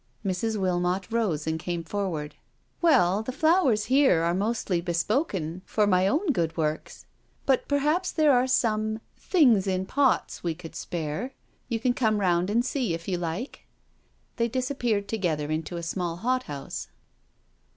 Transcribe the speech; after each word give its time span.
Mrs. 0.25 0.57
Wilmot 0.59 1.11
rose 1.11 1.45
and 1.45 1.59
came 1.59 1.83
forward." 1.83 2.33
Well, 2.81 3.21
the 3.21 3.31
flowers 3.31 3.85
here 3.85 4.23
are 4.23 4.33
mostly 4.33 4.81
bespoken 4.81 5.61
for 5.63 5.85
my 5.85 5.99
i68 5.99 6.01
NO 6.01 6.07
SURRENDER 6.17 6.23
own 6.25 6.33
good 6.33 6.57
works. 6.57 7.05
But 7.45 7.67
perhaps 7.67 8.11
there 8.11 8.31
are 8.33 8.47
some' 8.47 8.99
things 9.17 9.67
in 9.67 9.85
pots' 9.85 10.41
we 10.43 10.55
could 10.55 10.75
spare. 10.75 11.35
You 11.69 11.79
can 11.79 11.93
come 11.93 12.19
round 12.19 12.49
and 12.49 12.65
see> 12.65 12.95
if 12.95 13.07
you 13.07 13.19
like.*' 13.19 13.67
They 14.37 14.47
disappeared 14.47 15.07
together 15.07 15.51
into 15.51 15.77
a 15.77 15.83
small 15.83 16.15
hot 16.15 16.43
house. 16.49 16.87